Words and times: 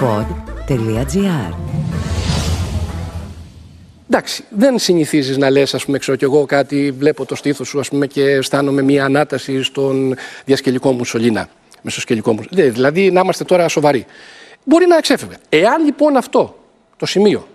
pod.gr 0.00 1.54
Εντάξει, 4.10 4.44
δεν 4.50 4.78
συνηθίζεις 4.78 5.36
να 5.36 5.50
λες, 5.50 5.74
ας 5.74 5.84
πούμε, 5.84 5.98
ξέρω 5.98 6.16
κι 6.16 6.24
εγώ 6.24 6.46
κάτι, 6.46 6.90
βλέπω 6.98 7.24
το 7.24 7.34
στήθος 7.34 7.68
σου, 7.68 7.78
ας 7.78 7.88
πούμε, 7.88 8.06
και 8.06 8.22
αισθάνομαι 8.22 8.82
μια 8.82 9.04
ανάταση 9.04 9.62
στον 9.62 10.14
διασκελικό 10.44 10.92
μου 10.92 11.04
σωλήνα. 11.04 11.48
Μεσοσκελικό 11.82 12.32
μου. 12.32 12.42
Δηλαδή, 12.50 13.10
να 13.10 13.20
είμαστε 13.20 13.44
τώρα 13.44 13.68
σοβαροί. 13.68 14.06
Μπορεί 14.64 14.86
να 14.86 14.96
εξέφευγε. 14.96 15.36
Εάν 15.48 15.84
λοιπόν 15.84 16.16
αυτό 16.16 16.58
το 16.96 17.06
σημείο 17.06 17.46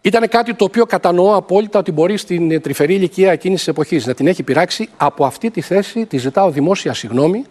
ήταν 0.00 0.28
κάτι 0.28 0.54
το 0.54 0.64
οποίο 0.64 0.86
κατανοώ 0.86 1.36
απόλυτα 1.36 1.78
ότι 1.78 1.92
μπορεί 1.92 2.16
στην 2.16 2.60
τρυφερή 2.60 2.94
ηλικία 2.94 3.32
εκείνης 3.32 3.58
της 3.58 3.68
εποχής 3.68 4.06
να 4.06 4.14
την 4.14 4.26
έχει 4.26 4.42
πειράξει. 4.42 4.88
Από 4.96 5.24
αυτή 5.24 5.50
τη 5.50 5.60
θέση 5.60 6.06
τη 6.06 6.18
ζητάω 6.18 6.50
δημόσια 6.50 6.94
συγγνώμη 6.94 7.44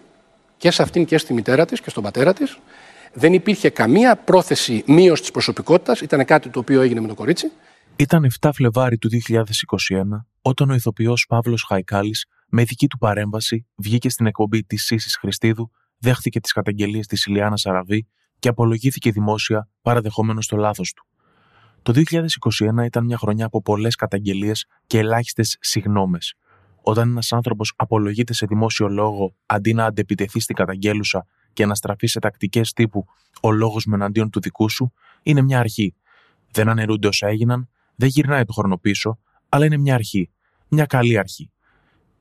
και 0.58 0.72
σε 0.72 0.82
αυτήν 0.82 1.06
και 1.06 1.18
στη 1.18 1.34
μητέρα 1.34 1.66
της 1.66 1.82
και 1.82 1.90
στον 1.90 2.04
πατέρα 2.04 2.34
της. 2.34 2.58
Δεν 3.14 3.34
υπήρχε 3.34 3.70
καμία 3.70 4.16
πρόθεση 4.16 4.84
μείωσης 4.88 5.20
της 5.20 5.32
προσωπικότητας. 5.32 6.02
Ήταν 6.02 6.26
κάτι 6.26 6.50
το 6.50 6.60
οποίο 6.60 6.82
έγινε 6.82 7.00
με 7.00 7.08
το 7.08 7.16
κορίτσι. 7.16 7.52
Ήταν 7.96 8.32
7 8.40 8.50
Φλεβάρι 8.54 8.98
του 8.98 9.10
2021 9.10 9.44
όταν 10.42 10.70
ο 10.70 10.74
ηθοποιός 10.74 11.26
Παύλος 11.30 11.64
Χαϊκάλης 11.64 12.26
με 12.48 12.64
δική 12.64 12.88
του 12.88 12.98
παρέμβαση 12.98 13.66
βγήκε 13.76 14.10
στην 14.10 14.26
εκπομπή 14.26 14.64
της 14.64 14.84
Σύση 14.84 15.20
Χριστίδου, 15.20 15.72
δέχτηκε 15.98 16.40
τις 16.40 16.52
καταγγελίες 16.52 17.08
της 17.08 17.26
Ηλιάνα 17.26 17.58
Αραβή 17.64 18.08
και 18.40 18.50
απολογήθηκε 18.50 19.12
δημόσια 19.12 19.70
παραδεχόμενος 19.82 20.48
το 20.48 20.58
λάθος 20.58 20.94
του. 20.94 21.08
Το 21.82 21.94
2021 21.94 22.86
ήταν 22.86 23.06
μια 23.06 23.18
χρονιά 23.18 23.46
από 23.46 23.62
πολλές 23.62 23.96
καταγγελίες 23.96 24.66
και 24.88 24.98
ελάχιστες 24.98 25.58
συγνώμες. 25.60 26.34
Όταν 26.82 27.10
ένας 27.10 27.32
άνθρωπος 27.32 27.74
απολογείται 27.76 28.34
σε 28.34 28.46
δημόσιο 28.46 28.88
λόγο 28.88 29.36
αντί 29.46 29.74
να 29.74 29.86
αντεπιτεθεί 29.86 30.40
στην 30.40 30.56
καταγγέλουσα 30.56 31.26
και 31.54 31.66
να 31.66 31.76
στραφεί 31.76 32.08
σε 32.08 32.20
τακτικές 32.20 32.74
τύπου 32.74 33.06
ο 33.42 33.52
λόγος 33.52 33.86
με 33.86 33.96
εναντίον 33.96 34.30
του 34.30 34.40
δικού 34.40 34.70
σου, 34.70 34.94
είναι 35.24 35.42
μια 35.42 35.60
αρχή. 35.60 35.96
Δεν 36.52 36.70
αναιρούνται 36.70 37.08
όσα 37.08 37.28
έγιναν, 37.28 37.70
δεν 37.96 38.10
γυρνάει 38.10 38.46
το 38.46 38.54
χρόνο 38.54 38.78
πίσω, 38.78 39.20
αλλά 39.50 39.66
είναι 39.66 39.78
μια 39.78 39.94
αρχή. 39.94 40.30
Μια 40.68 40.86
καλή 40.86 41.18
αρχή. 41.18 41.52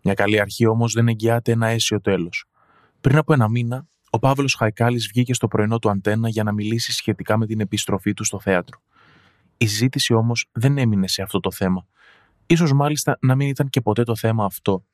Μια 0.02 0.14
καλή 0.14 0.40
αρχή 0.40 0.66
όμως 0.66 0.92
δεν 0.92 1.08
εγγυάται 1.08 1.52
ένα 1.52 1.66
αίσιο 1.66 2.00
τέλος. 2.00 2.44
Πριν 3.00 3.16
από 3.16 3.32
ένα 3.32 3.48
μήνα, 3.48 3.86
ο 4.10 4.18
Παύλος 4.18 4.54
Χαϊκάλης 4.54 5.06
βγήκε 5.06 5.34
στο 5.34 5.48
πρωινό 5.48 5.78
του 5.78 5.90
αντένα 5.90 6.28
για 6.28 6.42
να 6.42 6.52
μιλήσει 6.52 6.92
σχετικά 6.92 7.38
με 7.38 7.46
την 7.46 7.60
επιστροφή 7.60 8.12
του 8.14 8.24
στο 8.24 8.40
θέατρο. 8.40 8.82
Η 9.56 9.66
συζήτηση 9.66 10.14
όμως 10.14 10.48
δεν 10.52 10.78
έμεινε 10.78 11.08
σε 11.08 11.22
αυτό 11.22 11.40
το 11.40 11.50
θέμα. 11.50 11.86
σω 12.56 12.74
μάλιστα 12.74 13.18
να 13.20 13.34
μην 13.34 13.48
ήταν 13.48 13.68
και 13.68 13.80
ποτέ 13.80 14.02
το 14.02 14.16
θέμα 14.16 14.44
αυτό. 14.44 14.84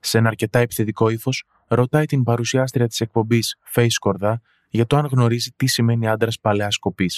Σε 0.00 0.18
ένα 0.18 0.28
αρκετά 0.28 0.58
επιθετικό 0.58 1.08
ύφος, 1.08 1.44
ρωτάει 1.68 2.04
την 2.04 2.22
παρουσιάστρια 2.22 2.88
της 2.88 3.00
εκπομπής 3.00 3.58
Face 3.74 3.86
Κορδά 4.00 4.40
για 4.68 4.86
το 4.86 4.96
αν 4.96 5.06
γνωρίζει 5.06 5.50
τι 5.56 5.66
σημαίνει 5.66 6.08
άντρας 6.08 6.38
παλαιάς 6.40 6.78
κοπή. 6.78 7.10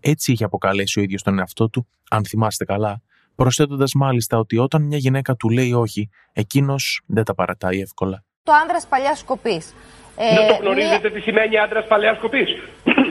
Έτσι 0.00 0.32
είχε 0.32 0.44
αποκαλέσει 0.44 1.00
ο 1.00 1.02
ίδιος 1.02 1.22
τον 1.22 1.38
εαυτό 1.38 1.68
του, 1.68 1.88
αν 2.10 2.24
θυμάστε 2.24 2.64
καλά, 2.64 3.02
προσθέτοντας 3.34 3.92
μάλιστα 3.94 4.38
ότι 4.38 4.58
όταν 4.58 4.82
μια 4.82 4.98
γυναίκα 4.98 5.34
του 5.34 5.48
λέει 5.48 5.72
όχι, 5.72 6.10
εκείνος 6.32 7.02
δεν 7.06 7.24
τα 7.24 7.34
παρατάει 7.34 7.80
εύκολα. 7.80 8.24
Το 8.42 8.52
άντρας 8.52 8.86
παλιάς 8.86 9.22
κοπή. 9.22 9.62
Ε, 10.16 10.34
δεν 10.34 10.48
το 10.48 10.54
γνωρίζετε 10.60 11.10
τι 11.10 11.20
σημαίνει 11.20 11.58
άντρας 11.58 11.86
παλαιάς 11.86 12.18
κοπή. 12.18 12.46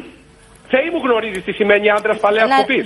Θεή 0.71 0.89
μου 0.91 0.97
γνωρίζεις 1.03 1.43
τι 1.43 1.51
σημαίνει 1.51 1.89
άντρας 1.89 2.19
παλαιάς 2.19 2.49
κοπή. 2.55 2.83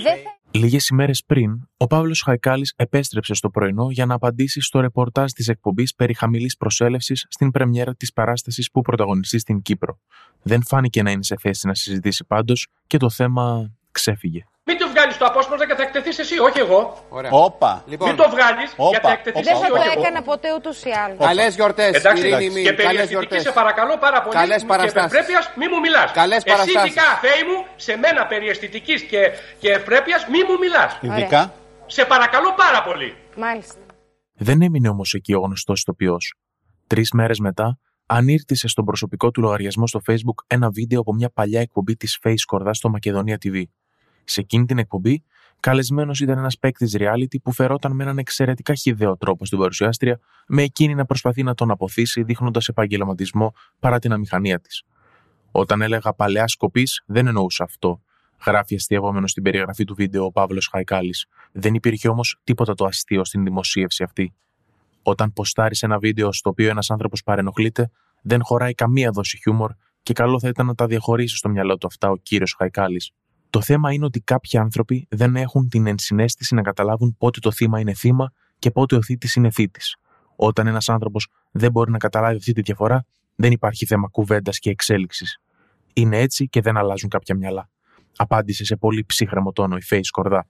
Λίγες 0.56 0.88
ημέρες 0.88 1.22
πριν, 1.26 1.68
ο 1.76 1.86
Παύλος 1.86 2.22
Χαϊκάλης 2.22 2.72
επέστρεψε 2.76 3.34
στο 3.34 3.50
πρωινό 3.50 3.90
για 3.90 4.06
να 4.06 4.14
απαντήσει 4.14 4.60
στο 4.60 4.80
ρεπορτάζ 4.80 5.30
της 5.30 5.48
εκπομπής 5.48 5.94
περί 5.94 6.14
χαμηλής 6.14 6.56
προσέλευσης 6.56 7.26
στην 7.28 7.50
πρεμιέρα 7.50 7.94
της 7.94 8.12
παράστασης 8.12 8.70
που 8.70 8.82
πρωταγωνιστεί 8.82 9.38
στην 9.38 9.62
Κύπρο. 9.62 9.98
Δεν 10.42 10.62
φάνηκε 10.64 11.02
να 11.02 11.10
είναι 11.10 11.22
σε 11.22 11.36
θέση 11.36 11.66
να 11.66 11.74
συζητήσει 11.74 12.24
πάντως 12.24 12.68
και 12.86 12.96
το 12.96 13.10
θέμα 13.10 13.72
ξέφυγε. 13.90 14.44
Μην 14.64 14.78
το 14.78 14.86
βγάλει 15.16 15.22
το 15.22 15.26
απόσπασμα 15.32 15.66
και 15.66 15.74
θα 15.78 15.82
εκτεθείς 15.82 16.18
εσύ, 16.18 16.38
όχι 16.38 16.58
εγώ. 16.58 16.80
Ωραία. 17.08 17.30
Όπα. 17.32 17.72
Λοιπόν. 17.86 18.08
Μην 18.08 18.16
το 18.16 18.26
βγάλεις 18.34 18.68
και 18.92 19.00
θα 19.06 19.10
εκτεθείς 19.16 19.40
εσύ, 19.40 19.52
όχι 19.54 19.64
εγώ. 19.66 19.76
Δεν 19.76 19.86
θα 19.88 19.94
το 19.94 20.00
έκανα 20.00 20.22
ποτέ 20.22 20.48
ούτως 20.56 20.76
ή 20.84 20.92
άλλως. 21.04 21.18
Καλές 21.28 21.54
γιορτές, 21.54 21.92
Ειρήνη 22.16 22.48
μου. 22.54 22.62
Και 22.66 22.72
περιεστητική 22.72 23.38
σε 23.38 23.52
παρακαλώ 23.60 23.94
πάρα 24.04 24.18
πολύ. 24.22 24.34
Καλές 24.42 24.64
παραστάσεις. 24.64 25.12
Και 25.12 25.18
ευπρέπεια, 25.18 25.40
μη 25.60 25.66
μου 25.72 25.78
μιλάς. 25.84 26.08
Καλές 26.22 26.42
παραστάσει. 26.44 26.76
Εσύ 26.76 26.86
ειδικά, 26.86 27.08
Θεή 27.24 27.42
μου, 27.48 27.58
σε 27.86 27.92
μένα 28.02 28.26
περιεστητικής 28.32 29.00
και, 29.10 29.20
και 29.62 29.68
ευπρέπεια, 29.76 30.16
μη 30.32 30.40
μου 30.48 30.56
μιλάς. 30.64 30.90
Ειδικά. 31.06 31.42
Σε 31.86 32.02
παρακαλώ 32.12 32.50
πάρα 32.64 32.80
πολύ. 32.88 33.10
Μάλιστα. 33.36 33.80
Δεν 34.46 34.62
έμεινε 34.62 34.88
όμως 34.88 35.14
εκεί 35.14 35.32
ο 35.34 35.40
γνωστός 35.46 35.80
ηθοποιός. 35.80 36.34
Τρεις 36.86 37.10
μέρες 37.12 37.38
μετά, 37.38 37.78
ανήρτησε 38.06 38.68
στον 38.68 38.84
προσωπικό 38.84 39.30
του 39.30 39.40
λογαριασμό 39.40 39.86
στο 39.86 40.00
Facebook 40.08 40.38
ένα 40.46 40.68
βίντεο 40.70 41.00
από 41.00 41.12
μια 41.14 41.30
παλιά 41.30 41.60
εκπομπή 41.60 41.96
της 41.96 42.18
Face 42.24 42.44
Κορδά 42.46 42.74
στο 42.74 42.88
Μακεδονία 42.88 43.38
TV. 43.44 43.62
Σε 44.28 44.40
εκείνη 44.40 44.64
την 44.64 44.78
εκπομπή, 44.78 45.24
καλεσμένος 45.60 46.20
ήταν 46.20 46.38
ένας 46.38 46.58
παίκτης 46.58 46.96
reality 46.98 47.36
που 47.42 47.52
φερόταν 47.52 47.92
με 47.92 48.02
έναν 48.02 48.18
εξαιρετικά 48.18 48.74
χιδαίο 48.74 49.16
τρόπο 49.16 49.44
στην 49.44 49.58
παρουσιάστρια, 49.58 50.20
με 50.46 50.62
εκείνη 50.62 50.94
να 50.94 51.04
προσπαθεί 51.04 51.42
να 51.42 51.54
τον 51.54 51.70
αποθήσει 51.70 52.22
δείχνοντας 52.22 52.68
επαγγελματισμό 52.68 53.54
παρά 53.78 53.98
την 53.98 54.12
αμηχανία 54.12 54.60
της. 54.60 54.82
Όταν 55.50 55.82
έλεγα 55.82 56.12
παλαιά 56.12 56.48
σκοπής, 56.48 57.02
δεν 57.06 57.26
εννοούσα 57.26 57.64
αυτό, 57.64 58.02
γράφει 58.46 58.74
αστείευόμενο 58.74 59.26
στην 59.26 59.42
περιγραφή 59.42 59.84
του 59.84 59.94
βίντεο 59.94 60.24
ο 60.24 60.32
Παύλος 60.32 60.68
Χαϊκάλης. 60.68 61.26
Δεν 61.52 61.74
υπήρχε 61.74 62.08
όμως 62.08 62.40
τίποτα 62.44 62.74
το 62.74 62.84
αστείο 62.84 63.24
στην 63.24 63.44
δημοσίευση 63.44 64.02
αυτή. 64.02 64.34
Όταν 65.02 65.32
ποστάρει 65.32 65.76
ένα 65.80 65.98
βίντεο 65.98 66.32
στο 66.32 66.50
οποίο 66.50 66.68
ένας 66.68 66.90
άνθρωπος 66.90 67.22
παρενοχλείται, 67.22 67.90
δεν 68.22 68.40
χωράει 68.42 68.74
καμία 68.74 69.10
δόση 69.10 69.36
χιούμορ 69.36 69.72
και 70.02 70.12
καλό 70.12 70.40
θα 70.40 70.48
ήταν 70.48 70.66
να 70.66 70.74
τα 70.74 70.86
διαχωρίσει 70.86 71.36
στο 71.36 71.48
μυαλό 71.48 71.78
του 71.78 71.86
αυτά 71.86 72.10
ο 72.10 72.16
κύριος 72.16 72.54
Χαϊκάλης. 72.58 73.12
Το 73.50 73.60
θέμα 73.60 73.92
είναι 73.92 74.04
ότι 74.04 74.20
κάποιοι 74.20 74.58
άνθρωποι 74.58 75.06
δεν 75.10 75.36
έχουν 75.36 75.68
την 75.68 75.86
ενσυναίσθηση 75.86 76.54
να 76.54 76.62
καταλάβουν 76.62 77.16
πότε 77.18 77.40
το 77.40 77.52
θύμα 77.52 77.80
είναι 77.80 77.94
θύμα 77.94 78.32
και 78.58 78.70
πότε 78.70 78.96
ο 78.96 79.02
θήτης 79.02 79.34
είναι 79.34 79.50
θήτης. 79.50 79.96
Όταν 80.36 80.66
ένας 80.66 80.88
άνθρωπος 80.88 81.28
δεν 81.50 81.70
μπορεί 81.70 81.90
να 81.90 81.98
καταλάβει 81.98 82.36
αυτή 82.36 82.52
τη 82.52 82.60
διαφορά, 82.60 83.04
δεν 83.34 83.52
υπάρχει 83.52 83.86
θέμα 83.86 84.08
κουβέντας 84.08 84.58
και 84.58 84.70
εξέλιξης. 84.70 85.40
Είναι 85.92 86.18
έτσι 86.18 86.48
και 86.48 86.60
δεν 86.60 86.76
αλλάζουν 86.76 87.08
κάποια 87.08 87.34
μυαλά. 87.34 87.70
Απάντησε 88.16 88.64
σε 88.64 88.76
πολύ 88.76 89.04
ψύχρεμο 89.04 89.52
τόνο 89.52 89.76
η 89.76 89.82
Face 89.90 90.08
Κορδά. 90.10 90.46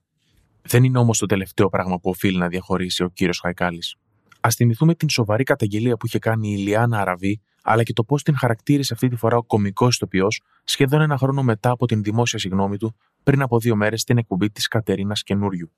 Δεν 0.62 0.84
είναι 0.84 0.98
όμως 0.98 1.18
το 1.18 1.26
τελευταίο 1.26 1.68
πράγμα 1.68 1.98
που 1.98 2.10
οφείλει 2.10 2.38
να 2.38 2.48
διαχωρίσει 2.48 3.02
ο 3.02 3.08
κύριος 3.08 3.38
Χαϊκάλης. 3.38 3.96
Α 4.40 4.50
θυμηθούμε 4.50 4.94
την 4.94 5.08
σοβαρή 5.08 5.42
καταγγελία 5.42 5.96
που 5.96 6.06
είχε 6.06 6.18
κάνει 6.18 6.52
η 6.52 6.56
Λιάννα 6.56 7.00
Αραβή 7.00 7.40
αλλά 7.68 7.82
και 7.82 7.92
το 7.92 8.02
πώς 8.04 8.22
την 8.22 8.36
χαρακτήρισε 8.36 8.94
αυτή 8.94 9.08
τη 9.08 9.16
φορά 9.16 9.36
ο 9.36 9.42
κωμικό 9.42 9.86
ηθοποιός 9.86 10.42
σχεδόν 10.64 11.00
ένα 11.00 11.16
χρόνο 11.16 11.42
μετά 11.42 11.70
από 11.70 11.86
την 11.86 12.02
δημόσια 12.02 12.38
συγγνώμη 12.38 12.76
του 12.76 12.94
πριν 13.22 13.42
από 13.42 13.58
δύο 13.58 13.76
μέρες 13.76 14.00
στην 14.00 14.18
εκπομπή 14.18 14.50
της 14.50 14.68
Κατερίνας 14.68 15.22
Καινούριου. 15.22 15.70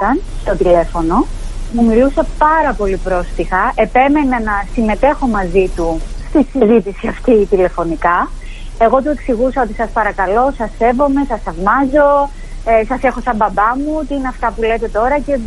ήταν 0.00 0.20
στο 0.40 0.56
τηλέφωνο, 0.56 1.26
μου 1.72 1.84
μιλούσε 1.84 2.26
πάρα 2.38 2.72
πολύ 2.72 2.96
πρόστιχα, 2.96 3.72
επέμενα 3.74 4.40
να 4.40 4.52
συμμετέχω 4.72 5.26
μαζί 5.26 5.70
του 5.76 6.00
στη 6.28 6.42
συζήτηση 6.42 7.06
αυτή 7.08 7.46
τηλεφωνικά. 7.46 8.30
Εγώ 8.78 9.02
του 9.02 9.08
εξηγούσα 9.08 9.62
ότι 9.62 9.74
σας 9.74 9.90
παρακαλώ, 9.90 10.52
σας 10.56 10.70
σέβομαι, 10.78 11.24
σας 11.28 11.42
θαυμάζω, 11.42 12.30
ε, 12.64 12.84
σας 12.84 13.02
έχω 13.02 13.20
σαν 13.20 13.36
μπαμπά 13.36 13.76
μου, 13.76 14.04
τι 14.08 14.14
είναι 14.14 14.28
αυτά 14.28 14.52
που 14.52 14.62
λέτε 14.62 14.88
τώρα 14.88 15.18
και 15.18 15.38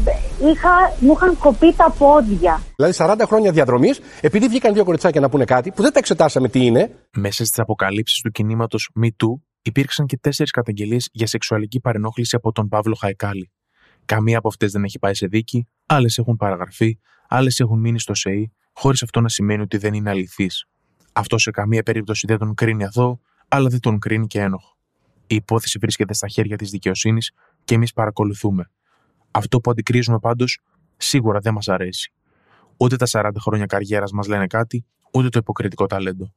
είχα, 0.49 0.93
μου 0.99 1.13
είχαν 1.13 1.37
κοπεί 1.37 1.73
τα 1.73 1.95
πόδια. 1.97 2.61
Δηλαδή 2.75 2.95
40 2.97 3.21
χρόνια 3.27 3.51
διαδρομής, 3.51 3.99
επειδή 4.21 4.47
βγήκαν 4.47 4.73
δύο 4.73 4.83
κοριτσάκια 4.83 5.21
να 5.21 5.29
πούνε 5.29 5.45
κάτι 5.45 5.71
που 5.71 5.81
δεν 5.81 5.91
τα 5.93 5.99
εξετάσαμε 5.99 6.49
τι 6.49 6.65
είναι. 6.65 6.91
Μέσα 7.17 7.45
στις 7.45 7.59
αποκαλύψεις 7.59 8.21
του 8.21 8.31
κινήματος 8.31 8.89
MeToo 9.03 9.33
υπήρξαν 9.61 10.05
και 10.05 10.17
τέσσερις 10.17 10.51
καταγγελίες 10.51 11.09
για 11.11 11.27
σεξουαλική 11.27 11.79
παρενόχληση 11.79 12.35
από 12.35 12.51
τον 12.51 12.67
Παύλο 12.67 12.95
Χαϊκάλη. 12.95 13.51
Καμία 14.05 14.37
από 14.37 14.47
αυτές 14.47 14.71
δεν 14.71 14.83
έχει 14.83 14.99
πάει 14.99 15.15
σε 15.15 15.27
δίκη, 15.27 15.67
άλλες 15.85 16.17
έχουν 16.17 16.35
παραγραφεί, 16.35 16.99
άλλες 17.27 17.59
έχουν 17.59 17.79
μείνει 17.79 17.99
στο 17.99 18.13
ΣΕΗ, 18.13 18.53
χωρίς 18.73 19.03
αυτό 19.03 19.21
να 19.21 19.29
σημαίνει 19.29 19.61
ότι 19.61 19.77
δεν 19.77 19.93
είναι 19.93 20.09
αληθή. 20.09 20.47
Αυτό 21.13 21.37
σε 21.37 21.51
καμία 21.51 21.83
περίπτωση 21.83 22.27
δεν 22.27 22.37
τον 22.37 22.53
κρίνει 22.53 22.83
αθώο, 22.83 23.19
αλλά 23.47 23.69
δεν 23.69 23.79
τον 23.79 23.99
κρίνει 23.99 24.27
και 24.27 24.39
ένοχο. 24.39 24.77
Η 25.27 25.35
υπόθεση 25.35 25.77
βρίσκεται 25.81 26.13
στα 26.13 26.27
χέρια 26.27 26.57
της 26.57 26.69
δικαιοσύνης 26.69 27.31
και 27.63 27.75
εμείς 27.75 27.93
παρακολουθούμε. 27.93 28.71
Αυτό 29.35 29.59
που 29.59 29.71
αντικρίζουμε 29.71 30.19
πάντως 30.19 30.59
σίγουρα 30.97 31.39
δεν 31.39 31.53
μας 31.53 31.67
αρέσει. 31.67 32.13
Ούτε 32.77 32.95
τα 32.95 33.05
40 33.09 33.29
χρόνια 33.39 33.65
καριέρας 33.65 34.11
μας 34.11 34.27
λένε 34.27 34.47
κάτι, 34.47 34.85
ούτε 35.13 35.29
το 35.29 35.39
υποκριτικό 35.41 35.85
ταλέντο. 35.85 36.33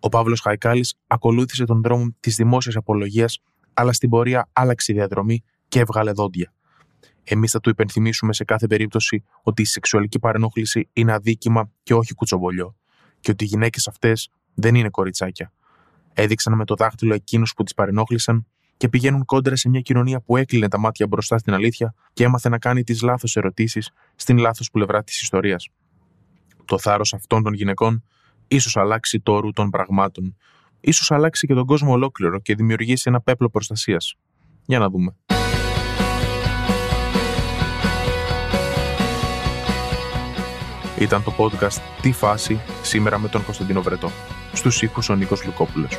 Ο 0.00 0.08
Παύλος 0.08 0.40
Χαϊκάλης 0.40 0.94
ακολούθησε 1.06 1.64
τον 1.64 1.82
δρόμο 1.82 2.14
της 2.20 2.34
δημόσιας 2.34 2.76
απολογίας, 2.76 3.38
αλλά 3.74 3.92
στην 3.92 4.08
πορεία 4.08 4.48
άλλαξε 4.52 4.92
διαδρομή 4.92 5.42
και 5.68 5.80
έβγαλε 5.80 6.12
δόντια. 6.12 6.52
Εμείς 7.24 7.50
θα 7.50 7.60
του 7.60 7.70
υπενθυμίσουμε 7.70 8.32
σε 8.32 8.44
κάθε 8.44 8.66
περίπτωση 8.66 9.24
ότι 9.42 9.62
η 9.62 9.64
σεξουαλική 9.64 10.18
παρενόχληση 10.18 10.88
είναι 10.92 11.12
αδίκημα 11.12 11.70
και 11.82 11.94
όχι 11.94 12.14
κουτσομπολιό, 12.14 12.76
και 13.20 13.30
ότι 13.30 13.44
οι 13.44 13.46
γυναίκες 13.46 13.88
αυτές 13.88 14.30
δεν 14.54 14.74
είναι 14.74 14.88
κοριτσάκια, 14.88 15.52
Έδειξαν 16.20 16.54
με 16.54 16.64
το 16.64 16.74
δάχτυλο 16.74 17.14
εκείνους 17.14 17.52
που 17.54 17.62
τις 17.62 17.74
παρενόχλησαν 17.74 18.46
και 18.78 18.88
πηγαίνουν 18.88 19.24
κόντρα 19.24 19.56
σε 19.56 19.68
μια 19.68 19.80
κοινωνία 19.80 20.20
που 20.20 20.36
έκλεινε 20.36 20.68
τα 20.68 20.78
μάτια 20.78 21.06
μπροστά 21.06 21.38
στην 21.38 21.54
αλήθεια 21.54 21.94
και 22.12 22.24
έμαθε 22.24 22.48
να 22.48 22.58
κάνει 22.58 22.82
τις 22.82 23.02
λάθος 23.02 23.36
ερωτήσεις 23.36 23.90
στην 24.16 24.38
λάθος 24.38 24.70
πλευρά 24.70 25.02
της 25.02 25.20
ιστορίας. 25.20 25.68
Το 26.64 26.78
θάρρος 26.78 27.14
αυτών 27.14 27.42
των 27.42 27.52
γυναικών 27.52 28.04
ίσως 28.48 28.76
αλλάξει 28.76 29.20
το 29.20 29.32
όρου 29.32 29.52
των 29.52 29.70
πραγμάτων, 29.70 30.36
Ίσως 30.80 31.10
αλλάξει 31.10 31.46
και 31.46 31.54
τον 31.54 31.66
κόσμο 31.66 31.92
ολόκληρο 31.92 32.40
και 32.40 32.54
δημιουργήσει 32.54 33.04
ένα 33.08 33.20
πέπλο 33.20 33.50
προστασίας. 33.50 34.14
Για 34.66 34.78
να 34.78 34.90
δούμε. 34.90 35.16
Ήταν 40.98 41.22
το 41.22 41.32
podcast 41.38 41.80
«Τι 42.02 42.12
φάση» 42.12 42.60
σήμερα 42.82 43.18
με 43.18 43.28
τον 43.28 43.44
Κωνσταντίνο 43.44 43.82
Βρετό. 43.82 44.10
Στους 44.52 44.82
ήχους 44.82 45.08
ο 45.08 45.14
Νίκος 45.14 45.44
Λουκόπουλος. 45.44 45.98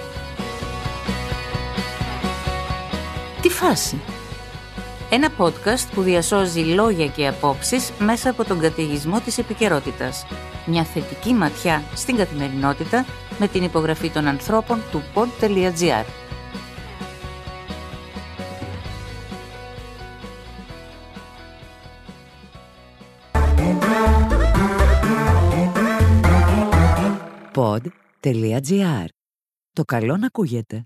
Φάση. 3.59 4.01
Ένα 5.09 5.29
podcast 5.37 5.91
που 5.93 6.01
διασώζει 6.01 6.59
λόγια 6.59 7.07
και 7.07 7.27
απόψεις 7.27 7.91
μέσα 7.99 8.29
από 8.29 8.43
τον 8.43 8.59
καταιγισμό 8.59 9.19
της 9.19 9.37
επικαιρότητας. 9.37 10.25
Μια 10.65 10.83
θετική 10.83 11.33
ματιά 11.33 11.83
στην 11.95 12.15
καθημερινότητα 12.15 13.05
με 13.39 13.47
την 13.47 13.63
υπογραφή 13.63 14.09
των 14.09 14.27
ανθρώπων 14.27 14.81
του 14.91 15.03
pod.gr. 15.13 16.05
Pod.gr. 27.53 29.05
Το 29.71 29.83
καλό 29.85 30.17
να 30.17 30.25
ακούγεται. 30.25 30.83